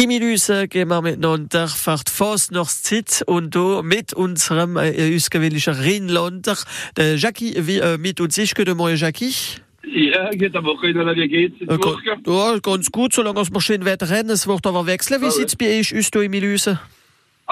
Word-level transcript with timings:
Imilüse 0.00 0.66
gehen 0.66 0.88
wir 0.88 1.02
miteinander 1.02 1.68
fahrt 1.68 2.08
fast 2.08 2.52
noch 2.52 2.68
Zeit 2.68 3.22
und 3.26 3.54
da 3.54 3.82
mit 3.82 4.14
unserem 4.14 4.78
äh, 4.78 5.14
ausgewählten 5.14 5.74
Rheinlander, 5.74 6.56
der 6.96 7.16
Jackie, 7.16 7.54
wie, 7.66 7.80
äh, 7.80 7.98
mit 7.98 8.18
uns 8.18 8.38
ist. 8.38 8.54
Guten 8.54 8.78
Morgen, 8.78 8.96
Jackie. 8.96 9.34
Ja, 9.84 10.30
geht 10.30 10.56
aber 10.56 10.70
auch 10.70 10.82
wieder, 10.82 11.04
wie 11.14 11.28
geht's? 11.28 11.60
Äh, 11.60 11.76
ja, 12.26 12.58
ganz 12.60 12.90
gut, 12.90 13.12
solange 13.12 13.42
es 13.42 13.50
mal 13.50 13.60
schön 13.60 13.84
Wetter 13.84 14.08
rennen. 14.08 14.30
Es 14.30 14.46
wird 14.46 14.66
aber 14.66 14.86
wechseln. 14.86 15.20
Wie 15.20 15.26
Ja, 15.26 15.30
sieht's 15.32 15.54
bei 15.54 15.78
euch 15.78 15.94
aus, 15.94 16.10
da 16.10 16.22
Imilüse? 16.22 16.80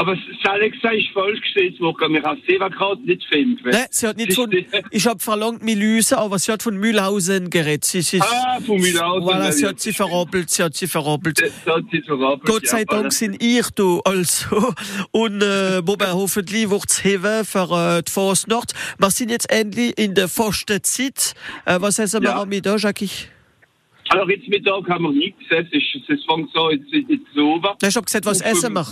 Aber 0.01 0.17
Alexa 0.45 0.91
ist 0.91 1.09
falsch 1.13 1.41
gesehen, 1.41 1.75
Woche. 1.81 2.09
Wir 2.09 2.23
haben 2.23 2.41
selber 2.47 2.71
gerade 2.71 3.01
nicht 3.03 3.21
gefilmt. 3.29 3.61
Nein, 3.65 3.87
sie 3.91 4.07
hat 4.07 4.17
nicht 4.17 4.33
von, 4.33 4.49
ich 4.93 5.07
hab 5.09 5.21
verlangt 5.21 5.61
Milüse, 5.65 6.17
aber 6.17 6.39
sie 6.39 6.53
hat 6.53 6.63
von 6.63 6.77
Mühlhausen 6.77 7.51
geredet. 7.51 7.85
Sie, 7.85 8.03
sie, 8.03 8.21
Ah, 8.21 8.61
von 8.65 8.77
Mühlhausen, 8.81 9.29
Voilà, 9.29 9.51
sie 9.51 9.67
hat 9.67 9.81
sie 9.81 9.93
verrappelt, 9.93 10.51
sie 10.51 10.63
hat 10.63 10.77
sie 10.77 10.87
verrappelt. 10.87 11.41
Das 11.43 11.75
hat 11.75 11.83
sie 11.91 12.01
so 12.07 12.15
rappelt, 12.15 12.45
Gott 12.47 12.69
sei 12.69 12.85
Dank 12.85 13.13
sind 13.13 13.43
ihr 13.43 13.65
da 13.75 13.99
also. 14.05 14.73
Und 15.11 15.43
äh, 15.43 15.85
wobei 15.85 16.13
hoffentlich 16.13 16.71
wird's 16.71 17.03
heben 17.03 17.45
für 17.45 17.99
äh, 17.99 18.03
die 18.05 18.13
Fasnacht. 18.13 18.75
Wir 19.01 19.11
sind 19.11 19.33
jetzt 19.33 19.51
endlich 19.51 19.99
in 19.99 20.15
der 20.15 20.29
fast 20.29 20.69
Zeit. 20.83 21.35
Äh, 21.65 21.81
was 21.81 21.99
essen 21.99 22.23
wir 22.23 22.31
Ja. 22.31 22.43
am 22.43 22.49
Mittag, 22.49 22.81
Jackie? 22.81 23.11
Alors, 24.11 24.31
jetzt 24.31 24.47
Mittag 24.49 24.89
haben 24.89 25.03
wir 25.07 25.13
nichts 25.13 25.41
gesetzt. 25.49 25.75
Es 25.75 26.25
fängt 26.25 26.51
so, 26.55 26.71
jetzt, 26.71 26.87
jetzt 26.93 27.27
so 27.35 27.55
over. 27.55 27.77
Ich 27.83 27.97
hab 27.97 28.07
gesagt, 28.07 28.27
was 28.27 28.41
essen 28.43 28.73
wir? 28.75 28.87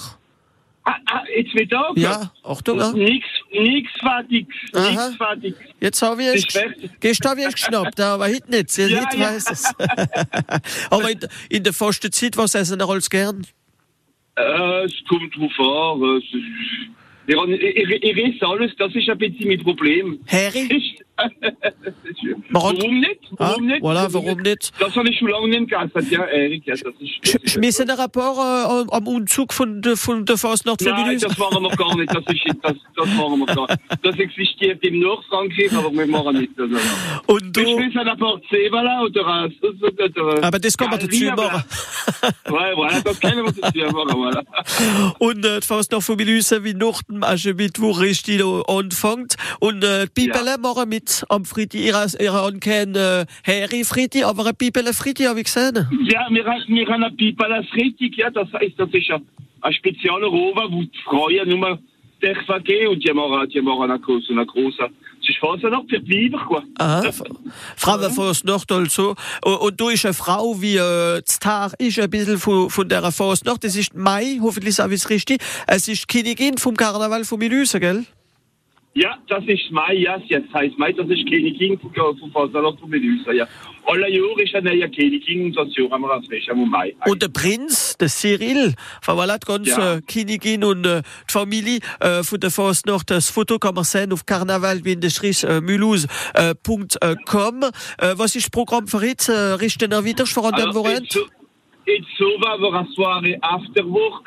Ah, 0.88 0.94
ah, 1.06 1.22
jetzt 1.36 1.52
Mittag? 1.52 1.96
Ja, 1.96 2.30
Achtung, 2.44 2.78
ja. 2.78 2.92
Nix, 2.92 3.26
nix 3.52 3.90
fertig. 3.98 4.46
Aha. 4.72 5.08
Nix 5.08 5.16
fertig. 5.16 5.54
Jetzt 5.80 6.00
habe 6.00 6.22
ich 6.22 6.46
es. 6.46 6.64
Gestern 7.00 7.30
habe 7.32 7.40
ich 7.40 7.46
es 7.48 7.54
geschnappt, 7.54 7.98
aber 8.00 8.26
heute 8.28 8.48
nicht. 8.50 8.76
Ja, 8.78 8.86
Ja, 8.86 9.04
heute 9.04 9.16
ja. 9.16 9.26
weiß 9.32 9.50
es. 9.50 9.64
aber 10.90 11.10
in, 11.10 11.18
in 11.50 11.64
der 11.64 11.72
fasten 11.72 12.12
Zeit, 12.12 12.36
was 12.36 12.54
essen 12.54 12.78
wir 12.78 12.88
alles 12.88 13.10
gern? 13.10 13.44
Äh, 14.36 14.84
es 14.84 14.92
kommt 15.08 15.34
drauf 15.36 15.58
an. 15.58 16.00
haben- 17.36 17.52
Ich, 17.52 17.60
ich, 17.60 18.02
ich 18.04 18.16
weiß 18.16 18.48
alles, 18.48 18.72
das 18.78 18.94
ist 18.94 19.08
ein 19.08 19.18
bisschen 19.18 19.48
mein 19.48 19.62
Problem. 19.64 20.20
Harry? 20.28 20.68
Ich, 20.70 20.98
Warum- 22.50 22.76
warum 22.78 23.00
nicht? 23.00 23.20
Ah, 23.32 23.36
Warum 23.50 23.66
nicht? 23.66 23.82
voilà, 23.82 24.12
warum 24.12 24.38
nicht? 24.40 24.72
Das 24.78 24.94
habe 24.94 25.08
ich 25.08 25.18
schon 25.18 25.28
lange 25.28 25.48
nicht 25.48 25.70
gegessen. 25.70 26.10
Ja, 26.10 26.24
Erik, 26.26 26.66
ja, 26.66 26.74
das 26.74 26.94
ist. 27.00 27.12
Das 27.22 27.34
ist 27.42 27.50
Schmissen 27.52 27.88
ein 27.90 27.96
Rapport 27.98 28.36
äh, 28.36 28.40
am- 28.82 28.90
am 28.90 29.06
Umzug 29.08 29.52
von 29.52 29.80
der, 29.82 29.96
von 29.96 30.24
der 30.24 30.36
Fasnacht 30.36 30.82
von 30.82 30.92
Nein, 30.92 31.06
Milüse? 31.06 31.28
das 31.28 31.38
machen 31.38 31.62
wir 31.62 31.70
gar 31.76 31.96
nicht. 31.96 32.10
Das, 32.14 32.24
ist, 32.26 32.44
das, 32.62 32.74
das 32.96 33.06
machen 33.14 33.38
wir 33.40 33.46
gar 33.46 33.66
nicht. 33.66 33.80
Das 34.02 34.18
existiert 34.18 34.82
im 34.84 35.00
Nordfrankreich, 35.00 35.72
aber 35.72 35.92
wir 35.92 36.06
machen 36.06 36.38
nicht. 36.40 36.52
Also, 36.58 36.76
Und 37.26 37.56
wir 37.56 37.64
du, 37.64 37.70
schmissen 37.80 38.00
ein 38.00 38.18
paar 38.18 38.40
Zebala 38.50 39.02
oder 39.02 39.26
ein. 39.26 39.54
Oder, 39.62 40.44
aber 40.44 40.58
das 40.58 40.76
kann 40.76 40.90
man 40.90 40.98
dazu 41.00 41.24
machen. 41.24 41.64
Ouais, 42.48 42.74
voilà, 42.74 43.02
das 43.02 43.20
können 43.20 43.44
wir 43.44 43.52
dazu 43.52 43.78
machen. 43.94 44.10
Voilà. 44.10 45.14
Und 45.18 45.44
äh, 45.44 45.60
fast 45.62 45.92
noch 45.92 46.02
von 46.02 46.16
Milüse 46.16 46.62
wie 46.64 46.74
noch 46.74 47.02
dem 47.02 47.22
Aschemittwoch 47.22 48.00
richtig 48.00 48.38
da 48.40 48.60
anfängt. 48.62 49.36
Und 49.60 49.82
äh, 49.84 50.06
die 50.06 50.26
Bibele 50.26 50.50
Ja. 50.52 50.58
machen 50.58 50.88
mit 50.88 51.05
am 51.28 51.44
Fritti. 51.44 51.78
Ihr, 51.86 52.06
ihr 52.20 52.32
habt 52.32 52.60
kein 52.60 52.94
äh, 52.94 53.26
Harry 53.46 53.84
Fritti, 53.84 54.24
aber 54.24 54.44
eine 54.44 54.54
Bibele 54.54 54.92
Fritti 54.92 55.24
habe 55.24 55.40
ich 55.40 55.46
gesehen. 55.46 55.86
Ja, 56.04 56.26
wir 56.30 56.44
haben, 56.44 56.64
wir 56.68 56.86
haben 56.86 57.04
ein 57.04 57.36
la 57.38 57.62
Freitag, 57.62 58.16
ja, 58.16 58.30
das 58.30 58.52
heißt, 58.52 58.74
das 58.78 58.88
ist 58.92 59.10
ein, 59.10 59.22
ein 59.60 59.72
spezieller 59.72 60.26
Rover, 60.26 60.66
wo 60.70 60.82
die 60.82 60.98
Frauen 61.04 61.48
nur 61.48 61.78
dürfen 62.22 62.64
gehen 62.64 62.88
und 62.88 63.04
die 63.04 63.12
machen, 63.12 63.48
die 63.48 63.60
machen 63.60 63.90
eine 63.90 64.00
große, 64.00 64.32
eine 64.32 64.46
große. 64.46 64.88
Es 65.22 65.28
ist 65.30 65.38
fast 65.38 65.62
noch 65.64 65.84
für 65.88 66.00
die 66.00 66.30
Weiber, 66.30 66.44
quoi. 66.44 66.62
Aha, 66.78 67.10
Frau 67.76 67.98
Fasnacht 67.98 68.70
also. 68.70 69.14
Und, 69.44 69.56
und 69.56 69.80
du 69.80 69.88
ist 69.88 70.04
eine 70.04 70.14
Frau 70.14 70.60
wie 70.60 70.76
äh, 70.76 71.22
das 71.24 71.38
Tag 71.38 71.74
ist 71.78 71.98
ein 71.98 72.10
bisschen 72.10 72.38
von, 72.38 72.70
von 72.70 72.88
der 72.88 73.10
Fasnacht. 73.10 73.64
Das 73.64 73.76
ist 73.76 73.94
Mai, 73.94 74.38
hoffentlich 74.40 74.74
sage 74.74 74.94
ich 74.94 75.00
es 75.00 75.10
richtig. 75.10 75.42
Es 75.66 75.88
ist 75.88 76.02
die 76.02 76.22
Königin 76.22 76.58
vom 76.58 76.76
Karneval 76.76 77.24
von 77.24 77.38
Milüse, 77.38 77.80
gell? 77.80 78.04
Ja, 78.98 79.18
das 79.28 79.44
ist 79.46 79.70
Mai, 79.70 79.92
ja, 79.92 80.16
jetzt 80.26 80.50
heißt 80.54 80.78
Mai, 80.78 80.90
das 80.90 81.06
ist 81.10 81.28
Königin 81.28 81.78
von, 81.78 81.92
Fasalot 82.32 82.80
von 82.80 82.88
Medusa, 82.88 83.30
ja. 83.30 83.46
Alle 83.84 84.08
Jahre 84.10 84.42
ist 84.42 84.54
eine 84.54 84.70
neue 84.70 84.90
Königin 84.90 85.44
und 85.44 85.54
das 85.54 85.76
Jahr 85.76 85.90
haben 85.90 86.00
wir 86.00 86.12
als 86.12 86.26
Fest, 86.26 86.48
am 86.48 86.66
Mai. 86.70 86.94
Und 87.06 87.20
der 87.20 87.28
Prinz, 87.28 87.98
der 87.98 88.08
Cyril, 88.08 88.74
die 89.06 89.46
ganze 89.46 89.70
Ja. 89.70 89.94
äh, 89.96 90.00
Königin 90.00 90.64
und 90.64 90.86
äh, 90.86 91.02
die 91.28 91.32
Familie 91.32 91.80
äh, 92.00 92.22
von 92.22 92.40
der 92.40 92.50
Fasnacht, 92.50 93.10
das 93.10 93.28
Foto 93.28 93.58
kann 93.58 93.74
man 93.74 93.84
sehen 93.84 94.14
auf 94.14 94.24
karneval 94.24 94.80
äh, 97.98 98.14
was 98.16 98.34
ist 98.34 98.46
das 98.46 98.50
Programm 98.50 98.86
für 98.88 99.04
jetzt? 99.04 99.28
Äh, 99.28 99.32
richten 99.60 99.90
wir 99.90 100.04
wieder 100.06 100.24
vor 100.24 100.50
dem 100.52 100.70
Alors, 100.70 100.74
Wochenende? 100.74 101.04
et 101.04 101.12
so, 101.12 101.20
et 101.84 102.04
so 102.18 102.24
va 102.40 102.54
avoir 102.54 102.80
une 102.80 102.88
soirée 102.94 103.38
after 103.42 103.84
work. 103.86 104.24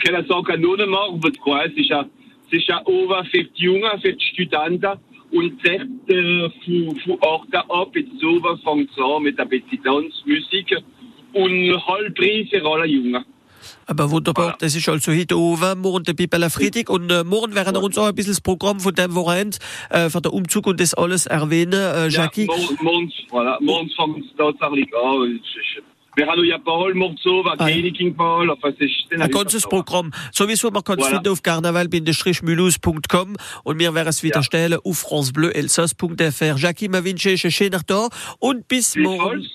Qu'elle 0.00 0.24
sagt 0.28 0.50
à 0.50 0.56
nous 0.56 0.76
morgen 0.86 1.20
wird 1.22 1.36
quoi? 1.40 1.64
Es 1.66 1.72
ist 1.76 1.88
ja, 1.90 2.04
es 2.46 2.58
ist 2.58 2.68
ja 2.68 2.80
over 2.86 3.24
für 3.26 3.44
die 3.44 3.62
Jungen, 3.62 4.00
für 4.00 4.12
die 4.12 4.24
Studenten. 4.32 4.98
Und 5.32 5.58
dort, 5.64 5.88
äh, 6.08 6.50
von, 6.64 6.96
von 7.00 7.18
Orten 7.20 7.56
ab, 7.56 7.90
jetzt 7.96 8.22
va 8.22 8.56
fängt 8.64 8.90
es 8.90 8.98
an 8.98 9.22
mit 9.22 9.38
ein 9.40 9.48
bisschen 9.48 9.82
Tanzmusik. 9.82 10.76
Und 11.32 11.86
Halbpreis 11.86 12.48
für 12.50 12.64
alle 12.64 12.86
Jungen. 12.86 13.24
Aber 13.86 14.10
wunderbar, 14.10 14.54
Voilà. 14.54 14.58
das 14.60 14.76
ist 14.76 14.88
also 14.88 15.12
heute 15.12 15.38
oben, 15.38 15.80
morgen 15.80 16.04
der 16.04 16.12
Bibel 16.12 16.48
Freitag 16.50 16.88
und 16.90 17.10
äh, 17.10 17.24
morgen 17.24 17.54
werden 17.54 17.74
wir 17.74 17.82
uns 17.82 17.96
auch 17.98 18.06
ein 18.06 18.14
bisschen 18.14 18.32
das 18.32 18.40
Programm 18.40 18.78
von 18.78 18.94
dem 18.94 19.14
Wochenende 19.14 19.56
äh, 19.90 20.08
für 20.10 20.20
den 20.20 20.32
Umzug 20.32 20.66
und 20.66 20.80
das 20.80 20.94
alles 20.94 21.26
erwähnen, 21.26 21.72
äh, 21.72 22.08
Ja, 22.08 22.24
Jackie. 22.24 22.46
morgen, 22.46 22.78
morgen, 22.82 23.12
voilà, 23.30 23.56
morgen 23.62 23.90
fängt 23.90 24.24
es 24.26 24.36
tatsächlich 24.36 24.88
an. 24.94 25.40
Es 26.16 26.22
ist- 26.22 26.26
Wir 26.26 26.26
haben 26.26 26.44
ja 26.44 26.58
Paul 26.58 26.94
Morzo, 26.94 27.42
Ah, 27.46 27.68
ja. 27.68 27.74
Königin 27.74 28.14
Paul, 28.16 28.50
enfin, 28.50 28.74
es 28.78 28.80
ist... 29.10 29.20
Ein 29.20 29.30
ganzes 29.30 29.64
Programm. 29.66 30.12
Sowieso, 30.32 30.70
man 30.70 30.82
kann 30.84 30.98
es 30.98 31.06
Voilà. 31.06 31.10
finden 31.10 31.28
auf 31.32 31.42
karneval-mulhouse.com 31.42 33.36
und 33.64 33.78
wir 33.78 33.94
werden 33.94 34.08
es 34.08 34.22
wieder 34.22 34.36
Ja. 34.36 34.42
stellen 34.42 34.78
auf 34.84 34.98
francebleuelsass.fr. 34.98 36.56
Jackie, 36.56 36.88
wir 36.88 37.04
wünschen 37.04 37.32
euch 37.32 37.44
einen 37.44 37.52
schönen 37.52 37.84
Tag 37.86 38.08
und 38.38 38.68
bis 38.68 38.96
morgen. 38.96 39.40
Bis 39.40 39.50